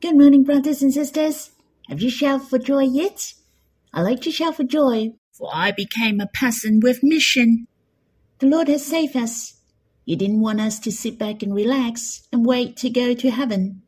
[0.00, 1.50] Good morning, brothers and sisters.
[1.88, 3.34] Have you shouted for joy yet?
[3.92, 7.66] I like to shout for joy, for I became a person with mission.
[8.38, 9.54] The Lord has saved us.
[10.06, 13.82] He didn't want us to sit back and relax and wait to go to heaven.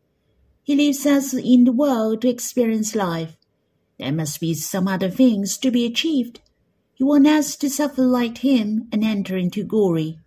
[0.65, 3.37] He leaves us in the world to experience life.
[4.01, 6.41] There must be some other things to be achieved.
[6.93, 10.19] He wants us to suffer like Him and enter into glory.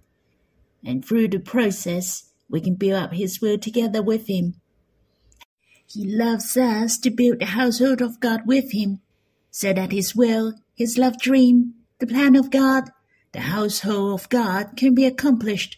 [0.82, 4.62] And through the process, we can build up His will together with Him.
[5.94, 9.02] He loves us to build the household of God with Him,
[9.52, 12.90] so that His will, His love dream, the plan of God,
[13.32, 15.78] the household of God can be accomplished.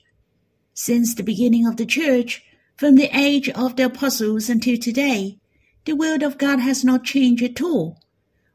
[0.73, 2.43] Since the beginning of the Church,
[2.77, 5.37] from the age of the apostles until today,
[5.83, 8.01] the will of God has not changed at all.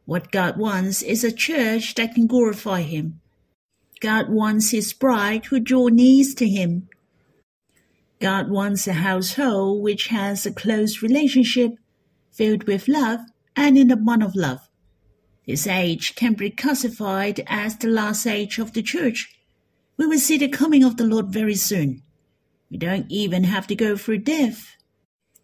[0.07, 3.21] What God wants is a church that can glorify Him.
[4.01, 6.89] God wants His bride who draw near to Him.
[8.21, 11.73] God wants a household which has a close relationship,
[12.31, 13.21] filled with love
[13.57, 14.61] and in the bond of love.
[15.47, 19.35] This age can be classified as the last age of the church.
[19.97, 22.03] We will see the coming of the Lord very soon.
[22.71, 24.77] We don't even have to go through death.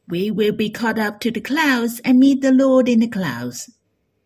[0.07, 3.71] We will be caught up to the clouds and meet the Lord in the clouds.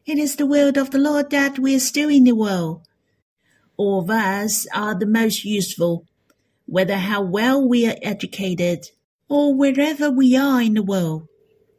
[0.07, 2.83] It is the will of the Lord that we are still in the world.
[3.77, 6.05] All of us are the most useful,
[6.71, 8.87] whether how well we are educated,
[9.29, 11.27] or wherever we are in the world,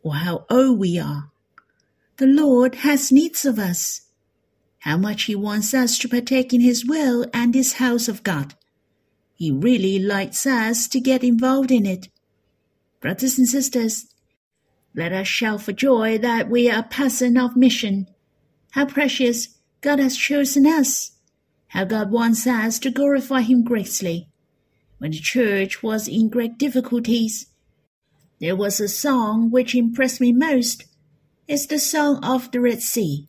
[0.04, 1.32] or how old we are.
[2.18, 4.02] The Lord has needs of us.
[4.80, 8.54] How much He wants us to partake in His will and His house of God.
[9.34, 12.10] He really likes us to get involved in it.
[13.00, 14.08] Brothers and sisters,
[14.94, 18.08] let us shout for joy that we are a person of mission.
[18.72, 21.12] How precious God has chosen us.
[21.70, 24.28] How God wants us to glorify Him greatly.
[25.02, 27.48] When the church was in great difficulties,
[28.40, 30.86] there was a song which impressed me most.
[31.48, 33.28] It's the song of the Red Sea.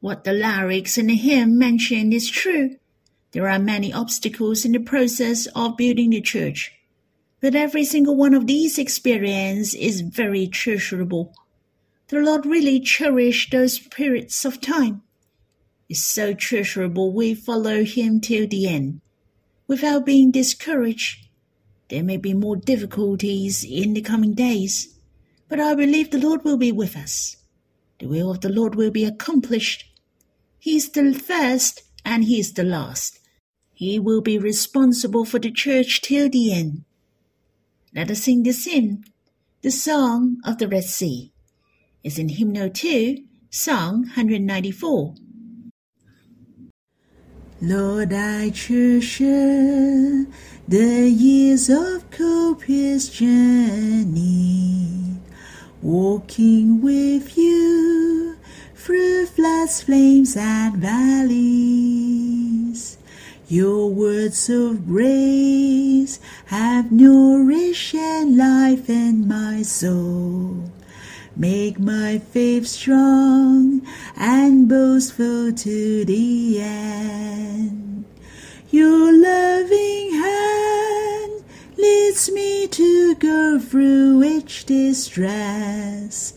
[0.00, 2.76] What the lyrics in the hymn mention is true.
[3.32, 6.72] There are many obstacles in the process of building the church.
[7.42, 11.34] But every single one of these experiences is very treasurable.
[12.08, 15.02] The Lord really cherished those periods of time.
[15.90, 19.02] It's so treasurable we follow Him till the end,
[19.66, 21.26] without being discouraged.
[21.88, 24.98] There may be more difficulties in the coming days,
[25.48, 27.36] but I believe the Lord will be with us.
[27.98, 29.84] The will of the Lord will be accomplished.
[30.58, 33.20] He is the first and He is the last.
[33.72, 36.84] He will be responsible for the church till the end.
[37.94, 39.04] Let us sing this hymn,
[39.62, 41.32] the Song of the Red Sea.
[42.02, 43.18] It's in Hymnal 2,
[43.50, 45.14] Song 194.
[47.62, 50.26] Lord, I treasure
[50.68, 55.16] the years of copious journey,
[55.80, 58.36] walking with you
[58.74, 62.98] through floods, flames, and valleys.
[63.48, 70.72] Your words of grace have nourished and life in my soul.
[71.38, 73.82] Make my faith strong
[74.16, 78.06] and boastful to the end.
[78.70, 81.44] Your loving hand
[81.76, 86.32] leads me to go through each distress.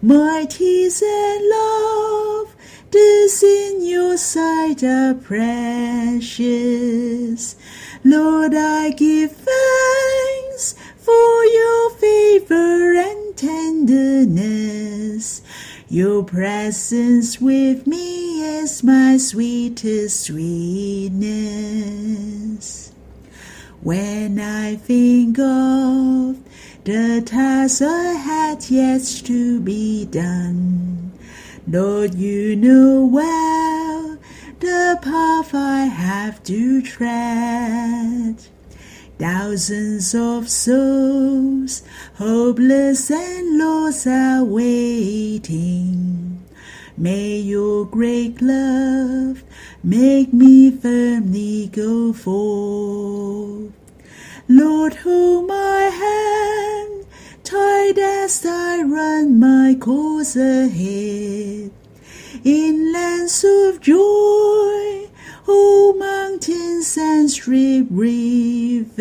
[0.00, 2.54] My tears and love
[2.92, 6.36] this in your sight are precious.
[8.04, 15.42] Lord, I give thanks for your favor and tenderness.
[15.88, 21.22] Your presence with me is my sweetest sweetness.
[23.82, 26.38] When I think of
[26.84, 31.12] the task I had yet to be done,
[31.66, 34.18] Lord, you know well
[34.60, 38.53] the path I have to tread.
[39.18, 41.82] Thousands of souls,
[42.16, 46.42] hopeless and lost, are waiting.
[46.96, 49.44] May your great love
[49.82, 53.72] make me firmly go forth.
[54.48, 57.06] Lord, hold my hand
[57.44, 61.70] tight as I run my course ahead.
[62.44, 65.08] In lands of joy,
[65.46, 69.00] oh mountains and street rivers,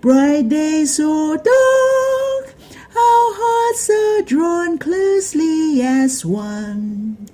[0.00, 2.54] bright days or dark,
[2.96, 7.28] our hearts are drawn closely as one.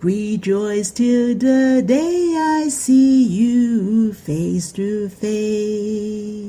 [0.00, 6.40] Rejoice till the day I see you face to face.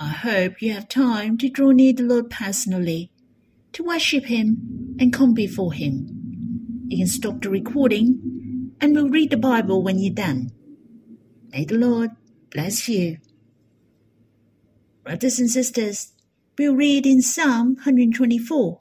[0.00, 3.12] I hope you have time to draw near the Lord personally,
[3.72, 6.08] to worship Him and come before Him.
[6.88, 8.43] You can stop the recording
[8.84, 10.52] and we'll read the Bible when you're done.
[11.50, 12.10] May the Lord
[12.50, 13.16] bless you.
[15.02, 16.12] Brothers and sisters,
[16.58, 18.78] we'll read in Psalm 124,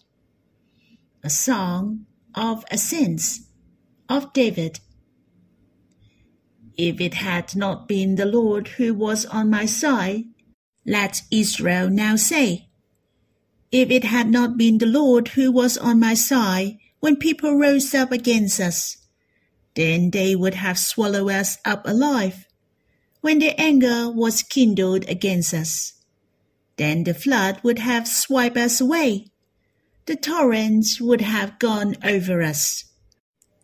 [1.23, 2.05] a song
[2.35, 3.47] of ascents
[4.09, 4.81] of David.
[6.75, 10.25] If it had not been the Lord who was on my side,
[10.85, 12.67] let Israel now say,
[13.71, 17.95] If it had not been the Lord who was on my side when people rose
[17.95, 18.97] up against us,
[19.75, 22.47] then they would have swallowed us up alive.
[23.21, 25.93] When their anger was kindled against us,
[26.77, 29.27] then the flood would have swept us away.
[30.05, 32.85] The torrents would have gone over us.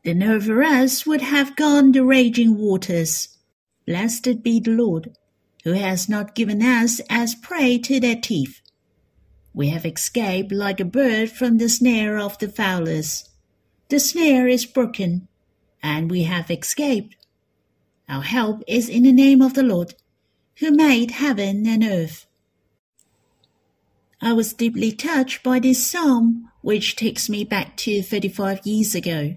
[0.03, 3.37] Then over us would have gone the raging waters.
[3.85, 5.17] Blessed be the Lord,
[5.63, 8.61] who has not given us as prey to their teeth.
[9.53, 13.27] We have escaped like a bird from the snare of the fowlers.
[13.89, 15.27] The snare is broken,
[15.81, 17.15] and we have escaped.
[18.07, 19.93] Our help is in the name of the Lord,
[20.59, 22.25] who made heaven and earth.
[24.21, 29.35] I was deeply touched by this psalm, which takes me back to 35 years ago.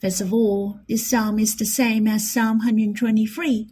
[0.00, 3.68] First of all, this psalm is the same as Psalm 123.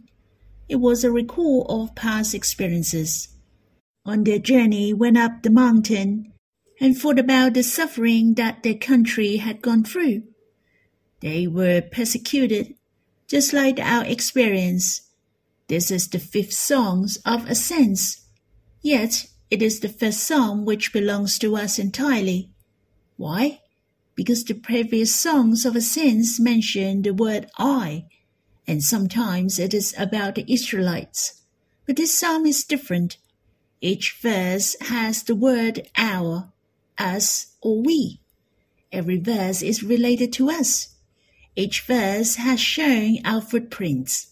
[0.67, 3.29] It was a recall of past experiences.
[4.05, 6.33] On their journey, went up the mountain
[6.81, 10.23] and thought about the suffering that their country had gone through.
[11.19, 12.75] They were persecuted,
[13.27, 15.01] just like our experience.
[15.67, 18.25] This is the fifth song of ascents.
[18.81, 22.51] Yet it is the first psalm which belongs to us entirely.
[23.17, 23.61] Why?
[24.15, 28.05] Because the previous songs of ascents mention the word I,
[28.67, 31.41] and sometimes it is about the Israelites.
[31.85, 33.17] But this psalm is different.
[33.81, 36.51] Each verse has the word our,
[36.97, 38.19] us, or we.
[38.91, 40.95] Every verse is related to us.
[41.57, 44.27] Each verse has shown our footprints.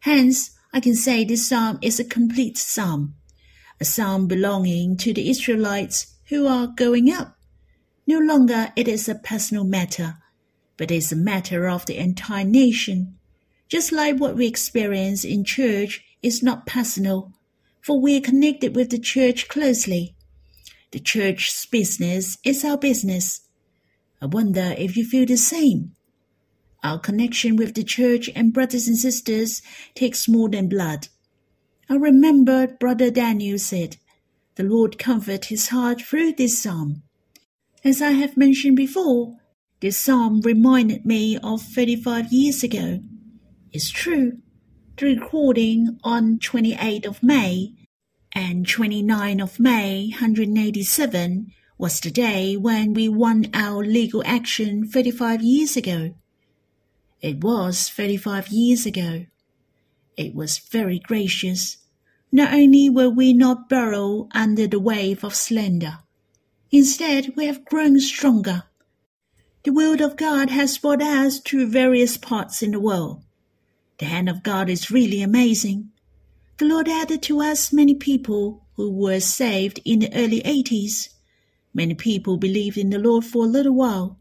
[0.00, 3.16] Hence, I can say this psalm is a complete psalm
[3.80, 7.36] a psalm belonging to the Israelites who are going up.
[8.06, 10.18] No longer it is a personal matter,
[10.76, 13.18] but it is a matter of the entire nation.
[13.66, 17.32] Just like what we experience in church is not personal,
[17.80, 20.14] for we are connected with the church closely.
[20.92, 23.40] The church's business is our business.
[24.20, 25.96] I wonder if you feel the same.
[26.82, 29.62] Our connection with the church and brothers and sisters
[29.94, 31.08] takes more than blood.
[31.88, 33.98] I remember Brother Daniel said,
[34.56, 37.02] The Lord comfort his heart through this psalm.
[37.84, 39.36] As I have mentioned before,
[39.80, 43.00] this psalm reminded me of 35 years ago.
[43.72, 44.38] It's true,
[44.96, 47.74] the recording on 28th of May
[48.32, 55.42] and 29th of May 187 was the day when we won our legal action 35
[55.42, 56.14] years ago.
[57.22, 59.26] It was 35 years ago.
[60.16, 61.76] It was very gracious.
[62.32, 65.98] Not only were we not buried under the wave of slander,
[66.72, 68.64] instead we have grown stronger.
[69.62, 73.22] The will of God has brought us to various parts in the world.
[73.98, 75.90] The hand of God is really amazing.
[76.58, 81.10] The Lord added to us many people who were saved in the early 80s.
[81.72, 84.18] Many people believed in the Lord for a little while.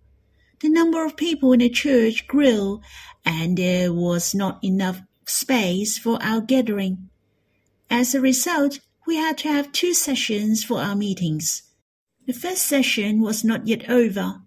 [0.62, 2.82] The number of people in the church grew,
[3.26, 7.10] and there was not enough space for our gathering.
[7.90, 11.64] As a result, we had to have two sessions for our meetings.
[12.28, 14.44] The first session was not yet over.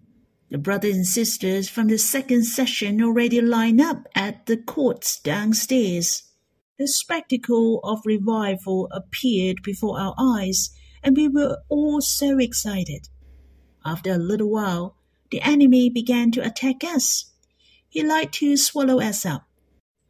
[0.49, 6.23] The brothers and sisters from the second session already lined up at the courts downstairs.
[6.79, 10.69] The spectacle of revival appeared before our eyes,
[11.03, 13.09] and we were all so excited.
[13.85, 14.94] After a little while,
[15.31, 17.31] the enemy began to attack us.
[17.89, 19.47] He liked to swallow us up.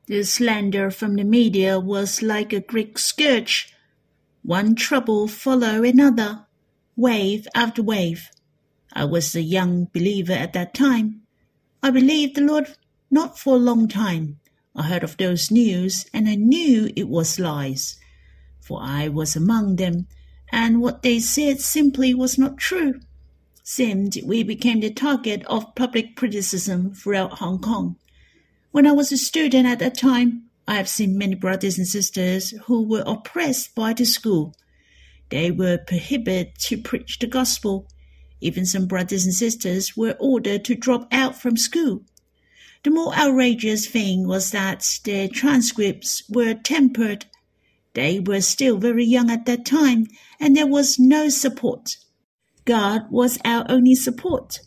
[0.08, 3.74] The slander from the media was like a Greek scourge.
[4.44, 6.46] One trouble followed another,
[6.96, 8.30] wave after wave.
[8.94, 11.22] I was a young believer at that time.
[11.82, 12.76] I believed the Lord
[13.10, 14.40] not for a long time.
[14.76, 17.98] I heard of those news, and I knew it was lies,
[18.60, 20.08] for I was among them,
[20.52, 23.00] and what they said simply was not true.
[23.68, 27.96] Seemed we became the target of public criticism throughout Hong Kong.
[28.70, 32.52] When I was a student at that time, I have seen many brothers and sisters
[32.66, 34.54] who were oppressed by the school.
[35.30, 37.88] They were prohibited to preach the gospel.
[38.40, 42.04] Even some brothers and sisters were ordered to drop out from school.
[42.84, 47.26] The more outrageous thing was that their transcripts were tempered.
[47.96, 50.06] They were still very young at that time,
[50.40, 51.98] and there was no support.
[52.66, 54.60] God was our only support.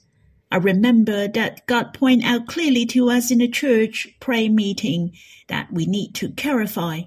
[0.50, 5.12] I remember that God pointed out clearly to us in a church prayer meeting
[5.48, 7.02] that we need to clarify.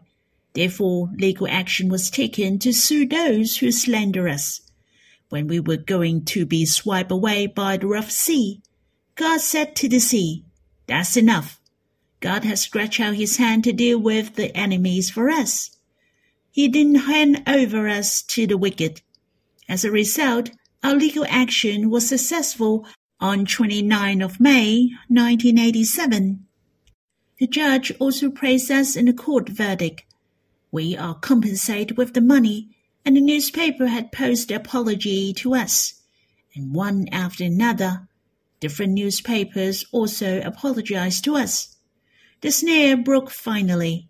[0.54, 4.62] Therefore, legal action was taken to sue those who slander us.
[5.30, 8.62] When we were going to be swiped away by the rough sea,
[9.16, 10.44] God said to the sea,
[10.88, 11.60] That's enough.
[12.20, 15.72] God has stretched out his hand to deal with the enemies for us.
[16.52, 19.02] He didn't hand over us to the wicked.
[19.70, 20.52] As a result,
[20.84, 22.88] our legal action was successful
[23.20, 26.46] on 29 of May 1987.
[27.38, 30.04] The judge also praised us in the court verdict.
[30.72, 32.70] We are compensated with the money,
[33.06, 36.02] and the newspaper had posted apology to us.
[36.56, 38.08] And one after another,
[38.60, 41.78] different newspapers also apologized to us.
[42.42, 44.08] The snare broke finally.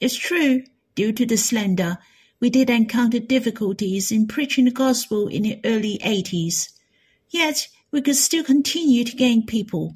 [0.00, 0.62] It's true,
[0.94, 1.98] due to the slander,
[2.42, 6.70] we did encounter difficulties in preaching the gospel in the early 80s.
[7.30, 9.94] Yet, we could still continue to gain people.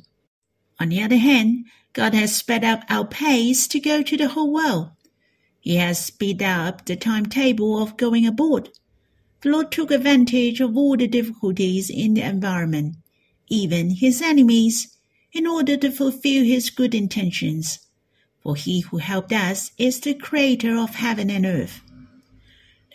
[0.78, 4.52] On the other hand, God has sped up our pace to go to the whole
[4.52, 4.90] world.
[5.58, 8.68] He has sped up the timetable of going abroad.
[9.40, 12.94] The Lord took advantage of all the difficulties in the environment,
[13.48, 14.96] even his enemies,
[15.32, 17.80] in order to fulfill his good intentions.
[18.40, 21.80] For he who helped us is the creator of heaven and earth.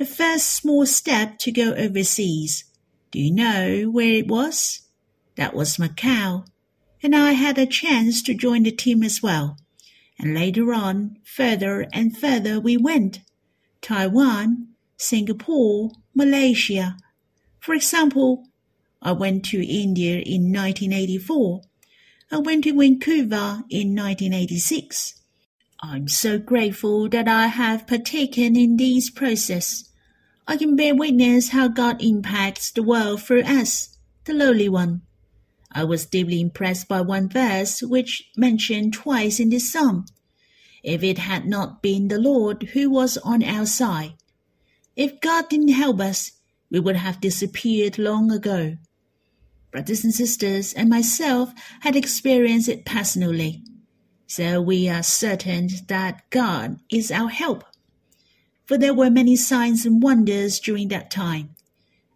[0.01, 2.63] The first small step to go overseas.
[3.12, 4.81] Do you know where it was?
[5.36, 6.48] That was Macau.
[7.03, 9.58] And I had a chance to join the team as well.
[10.17, 13.20] And later on, further and further we went.
[13.79, 16.98] Taiwan, Singapore, Malaysia.
[17.60, 18.48] For example,
[19.03, 21.62] I went to India in 1984.
[22.31, 25.22] I went to Vancouver in 1986.
[25.79, 29.89] I'm so grateful that I have partaken in this process.
[30.48, 35.01] I can bear witness how God impacts the world through us, the lowly one.
[35.71, 40.05] I was deeply impressed by one verse which mentioned twice in this psalm.
[40.83, 44.13] If it had not been the Lord who was on our side,
[44.95, 46.31] if God didn't help us,
[46.69, 48.77] we would have disappeared long ago.
[49.71, 53.63] Brothers and sisters and myself had experienced it personally,
[54.27, 57.63] so we are certain that God is our help.
[58.71, 61.57] For there were many signs and wonders during that time.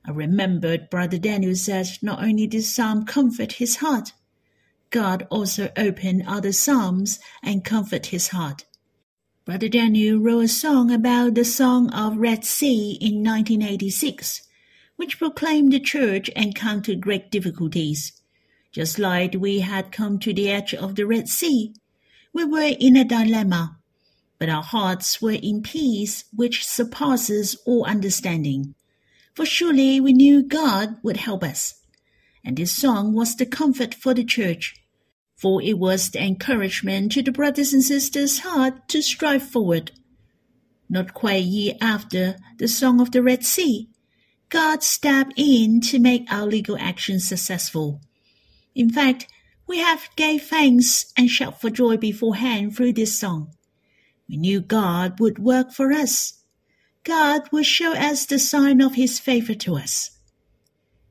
[0.06, 4.14] I remembered Brother Daniel said not only did Psalm comfort his heart,
[4.90, 8.64] God also opened other Psalms and comfort his heart.
[9.44, 14.48] Brother Daniel wrote a song about the Song of Red Sea in 1986
[14.96, 18.14] which proclaimed the church encountered great difficulties.
[18.72, 21.76] Just like we had come to the edge of the Red Sea,
[22.32, 23.75] we were in a dilemma,
[24.38, 28.76] but our hearts were in peace which surpasses all understanding.
[29.34, 31.76] For surely we knew God would help us.
[32.44, 34.76] And this song was the comfort for the church,
[35.36, 39.92] for it was the encouragement to the brothers and sisters' heart to strive forward.
[40.88, 43.90] Not quite a year after the Song of the Red Sea,
[44.50, 48.02] God stepped in to make our legal action successful.
[48.76, 49.28] In fact,
[49.68, 53.55] we have gave thanks and shout for joy beforehand through this song.
[54.28, 56.42] We knew God would work for us.
[57.04, 60.12] God would show us the sign of his favor to us.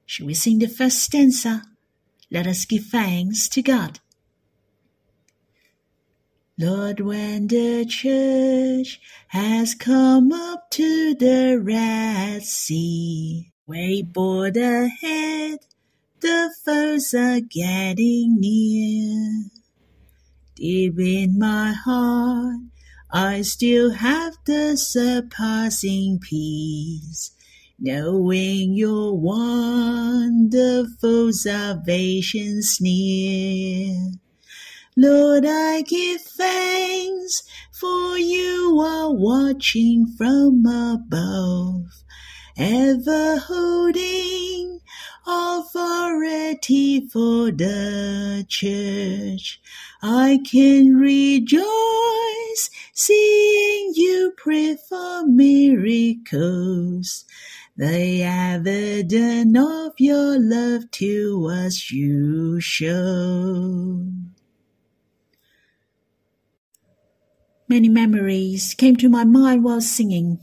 [0.06, 1.62] Shall we sing the first stanza?
[2.30, 4.00] Let us give thanks to God.
[6.58, 15.58] Lord, when the church has come up to the Red Sea, way board ahead,
[16.20, 19.50] the foes are getting near.
[20.54, 22.60] Deep in my heart,
[23.16, 27.30] I still have the surpassing peace,
[27.78, 34.14] knowing your wonderful salvation's near.
[34.96, 42.02] Lord, I give thanks, for you are watching from above,
[42.58, 44.80] ever holding
[45.26, 49.60] authority for the church.
[50.02, 56.44] I can rejoice, seeing you pray for miracles.
[57.76, 64.12] The evidence of your love to us you show.
[67.66, 70.38] Many memories came to my mind while singing.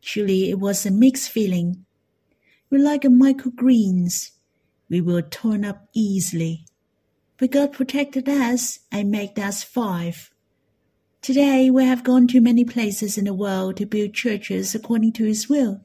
[0.00, 1.84] Surely it was a mixed feeling.
[2.70, 4.32] We like microgreens.
[4.90, 6.66] We were torn up easily.
[7.38, 10.30] But God protected us and made us five.
[11.22, 15.24] Today we have gone to many places in the world to build churches according to
[15.24, 15.80] His will.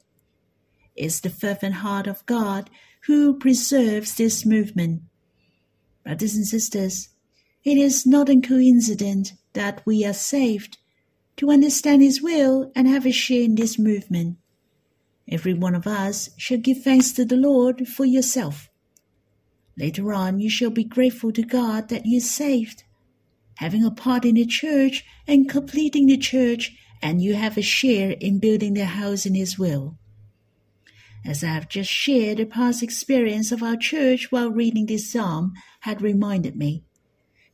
[0.94, 2.68] It's the fervent heart of God
[3.06, 5.02] who preserves this movement.
[6.04, 7.08] Brothers and sisters,
[7.64, 10.76] it is not a coincidence that we are saved
[11.38, 14.36] to understand His will and have a share in this movement.
[15.28, 18.68] Every one of us shall give thanks to the Lord for yourself.
[19.76, 22.84] Later on, you shall be grateful to God that you are saved,
[23.56, 28.12] having a part in the church and completing the church, and you have a share
[28.12, 29.96] in building the house in His will.
[31.26, 35.54] As I have just shared, the past experience of our church while reading this psalm
[35.80, 36.84] had reminded me.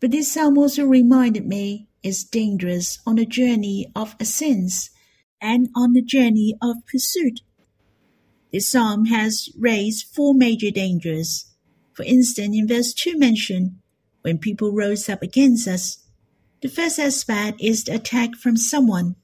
[0.01, 4.91] But this psalm also reminded me is dangerous on the journey of ascents
[5.41, 7.41] and on the journey of pursuit.
[8.53, 11.47] This psalm has raised four major dangers.
[11.93, 13.77] For instance, in verse 2 mentioned,
[14.23, 15.99] when people rose up against us,
[16.63, 19.17] the first aspect is the attack from someone.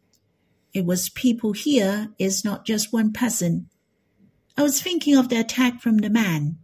[0.72, 3.68] It was people here is not just one person.
[4.56, 6.58] I was thinking of the attack from the man.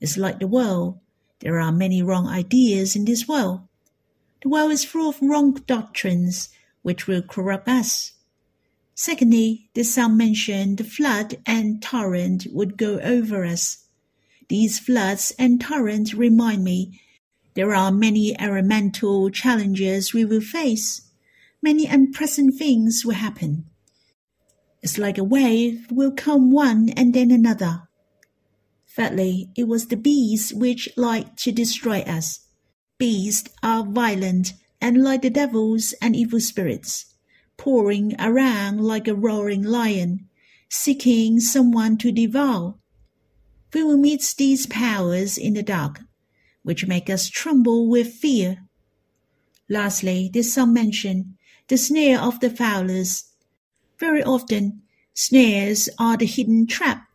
[0.00, 0.98] It's like the world.
[1.40, 3.60] There are many wrong ideas in this world.
[4.42, 6.48] The world is full of wrong doctrines
[6.82, 8.13] which will corrupt us.
[8.94, 13.86] Secondly, the psalm mentioned the flood and torrent would go over us.
[14.48, 17.00] These floods and torrents remind me
[17.54, 21.02] there are many elemental challenges we will face.
[21.62, 23.64] Many unpleasant things will happen.
[24.82, 27.88] It's like a wave will come one and then another.
[28.86, 32.40] Thirdly, it was the bees which like to destroy us.
[32.98, 37.13] Beasts are violent and like the devils and evil spirits,
[37.56, 40.28] pouring around like a roaring lion,
[40.68, 42.74] seeking someone to devour.
[43.72, 46.00] We will meet these powers in the dark,
[46.62, 48.64] which make us tremble with fear.
[49.68, 51.36] Lastly, there's some mention
[51.68, 53.24] the snare of the fowlers
[53.98, 54.82] very often,
[55.14, 57.06] snares are the hidden trap,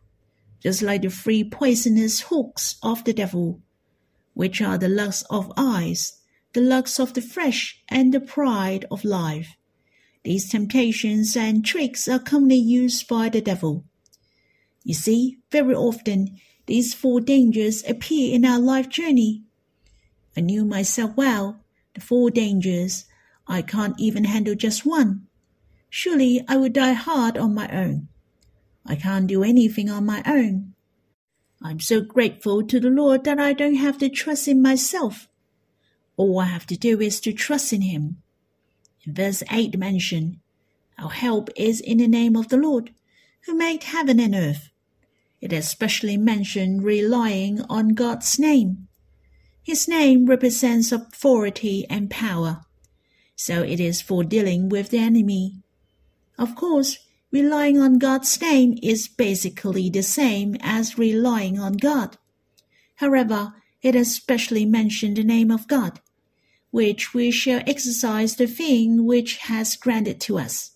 [0.60, 3.60] just like the three poisonous hooks of the devil,
[4.34, 6.20] which are the lust of eyes,
[6.52, 9.56] the lust of the flesh, and the pride of life.
[10.22, 13.84] These temptations and tricks are commonly used by the devil.
[14.84, 19.44] You see, very often these four dangers appear in our life journey.
[20.36, 21.60] I knew myself well,
[21.94, 23.06] the four dangers.
[23.46, 25.26] I can't even handle just one.
[25.88, 28.08] Surely I would die hard on my own.
[28.86, 30.74] I can't do anything on my own.
[31.62, 35.28] I'm so grateful to the Lord that I don't have to trust in myself.
[36.16, 38.22] All I have to do is to trust in Him.
[39.14, 40.38] Verse 8 mentioned,
[40.98, 42.92] Our help is in the name of the Lord,
[43.46, 44.70] who made heaven and earth.
[45.40, 48.88] It especially mentioned relying on God's name.
[49.62, 52.62] His name represents authority and power,
[53.36, 55.62] so it is for dealing with the enemy.
[56.38, 56.98] Of course,
[57.30, 62.16] relying on God's name is basically the same as relying on God.
[62.96, 66.00] However, it especially mentioned the name of God,
[66.70, 70.72] which we shall exercise the thing which has granted to us,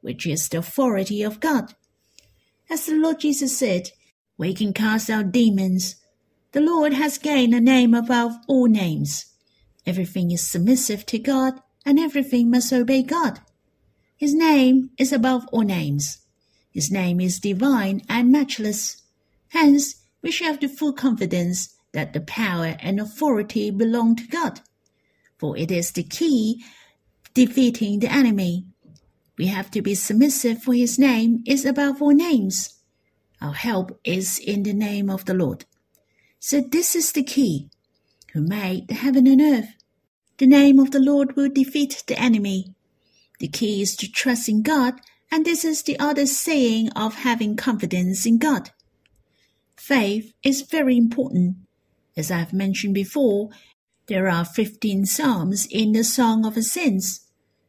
[0.00, 1.74] which is the authority of God.
[2.68, 3.90] As the Lord Jesus said,
[4.36, 5.96] we can cast out demons.
[6.52, 9.26] The Lord has gained a name above all names.
[9.86, 13.40] Everything is submissive to God, and everything must obey God.
[14.16, 16.18] His name is above all names.
[16.70, 19.02] His name is divine and matchless.
[19.48, 24.60] Hence, we shall have the full confidence that the power and authority belong to God,
[25.40, 26.62] for it is the key
[27.32, 28.66] defeating the enemy.
[29.38, 32.78] We have to be submissive, for his name is above all names.
[33.40, 35.64] Our help is in the name of the Lord.
[36.38, 37.70] So this is the key,
[38.34, 39.74] who made the heaven and earth.
[40.36, 42.74] The name of the Lord will defeat the enemy.
[43.38, 45.00] The key is to trust in God,
[45.32, 48.70] and this is the other saying of having confidence in God.
[49.76, 51.56] Faith is very important.
[52.16, 53.48] As I've mentioned before,
[54.10, 57.20] there are 15 psalms in the Song of Ascents.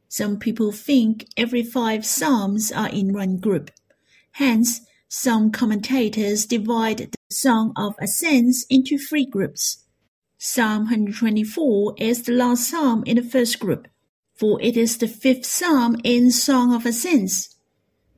[0.10, 3.72] Some people think every five psalms are in one group.
[4.34, 9.86] Hence, some commentators divide the Song of Ascents into three groups.
[10.38, 13.88] Psalm 124 is the last psalm in the first group
[14.42, 17.58] for it is the fifth psalm in Song of Ascents.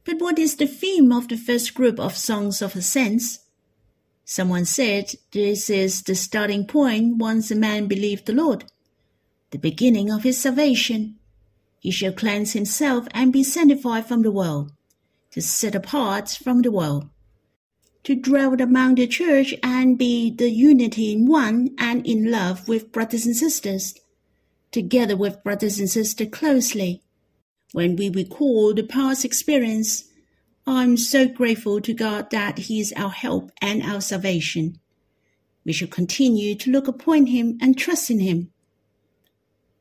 [0.06, 3.40] But what is the theme of the first group of Songs of Ascents?
[4.26, 8.66] Someone said this is the starting point once a man believed the Lord,
[9.52, 11.18] the beginning of his salvation.
[11.80, 14.72] He shall cleanse himself and be sanctified from the world,
[15.32, 17.10] to set apart from the world,
[18.04, 22.92] to dwell among the church and be the unity in one and in love with
[22.92, 23.96] brothers and sisters
[24.74, 27.02] together with brothers and sisters closely.
[27.72, 30.06] When we recall the past experience,
[30.66, 34.80] I'm so grateful to God that He is our help and our salvation.
[35.66, 38.52] We should continue to look upon Him and trust in Him.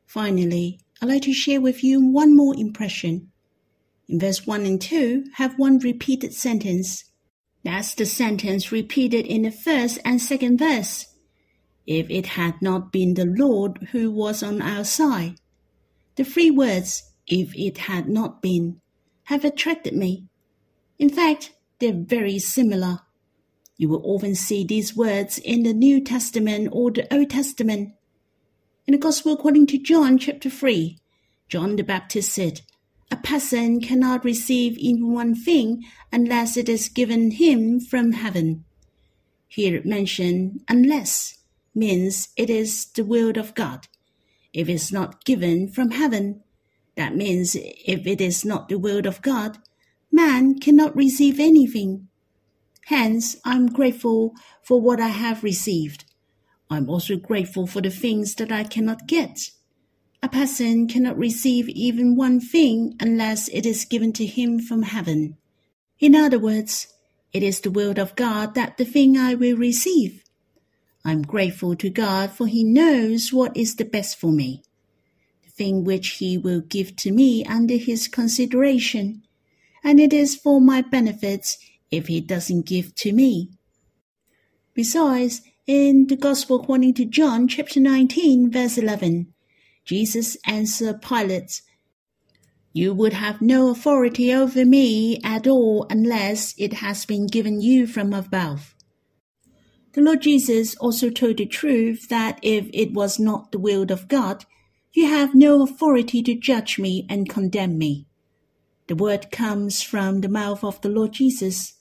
[0.07, 3.31] Finally, I'd like to share with you one more impression.
[4.09, 7.05] In verse 1 and 2, have one repeated sentence.
[7.65, 11.07] That's the sentence repeated in the first and second verse.
[11.87, 15.37] If it had not been the Lord who was on our side.
[16.17, 18.81] The three words, if it had not been,
[19.25, 20.27] have attracted me.
[21.03, 23.01] In fact, they're very similar.
[23.77, 27.95] You will often see these words in the New Testament or the Old Testament.
[28.87, 31.01] In the Gospel according to John chapter 3,
[31.49, 32.61] John the Baptist said,
[33.11, 38.65] A person cannot receive even one thing unless it is given him from heaven.
[39.49, 41.39] Here it mentioned unless
[41.75, 43.89] means it is the will of God.
[44.53, 46.45] If it's not given from heaven,
[46.95, 49.59] that means if it is not the will of God,
[50.13, 52.09] man cannot receive anything.
[52.87, 56.05] Hence, I'm grateful for what I have received.
[56.71, 59.51] I'm also grateful for the things that I cannot get.
[60.23, 65.37] A person cannot receive even one thing unless it is given to him from heaven.
[65.99, 66.89] In other words,
[67.33, 70.23] it is the will of God that the thing I will receive.
[71.05, 74.63] I'm grateful to God for He knows what is the best for me,
[75.43, 79.23] the thing which He will give to me under His consideration
[79.85, 81.57] and it is for my benefit
[81.91, 83.51] if he doesn't give to me.
[84.75, 89.33] Besides, in the Gospel according to John chapter 19 verse 11,
[89.85, 91.63] Jesus answered Pilate,
[92.73, 97.87] You would have no authority over me at all unless it has been given you
[97.87, 98.75] from above.
[99.93, 104.09] The Lord Jesus also told the truth that if it was not the will of
[104.09, 104.47] God,
[104.93, 108.07] you have no authority to judge me and condemn me.
[108.93, 111.77] The word comes from the mouth of the Lord Jesus.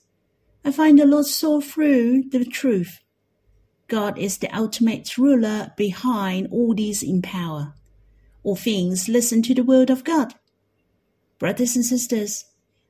[0.64, 3.00] I find the Lord saw through the truth.
[3.86, 7.74] God is the ultimate ruler behind all these in power.
[8.42, 10.36] All things listen to the word of God.
[11.38, 12.46] Brothers and sisters,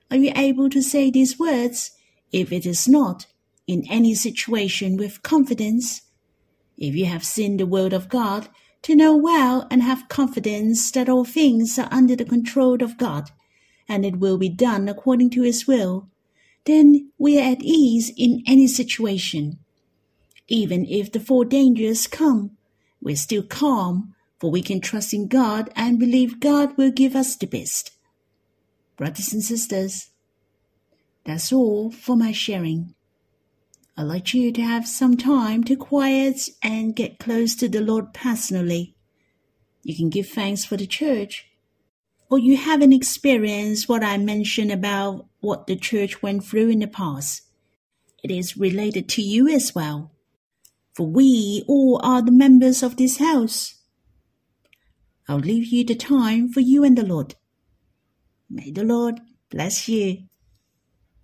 [0.08, 1.90] are you able to say these words,
[2.30, 3.26] if it is not,
[3.66, 6.02] in any situation with confidence?
[6.78, 8.46] If you have seen the word of God,
[8.82, 13.32] to know well and have confidence that all things are under the control of God,
[13.92, 16.08] and it will be done according to His will,
[16.64, 19.58] then we are at ease in any situation.
[20.48, 22.56] Even if the four dangers come,
[23.02, 27.36] we're still calm, for we can trust in God and believe God will give us
[27.36, 27.90] the best.
[28.96, 30.08] Brothers and sisters,
[31.24, 32.94] that's all for my sharing.
[33.96, 38.14] I'd like you to have some time to quiet and get close to the Lord
[38.14, 38.94] personally.
[39.82, 41.51] You can give thanks for the church
[42.32, 46.86] or you haven't experienced what I mentioned about what the church went through in the
[46.86, 47.42] past.
[48.24, 50.12] It is related to you as well.
[50.94, 53.74] For we all are the members of this house.
[55.28, 57.34] I'll leave you the time for you and the Lord.
[58.48, 60.22] May the Lord bless you.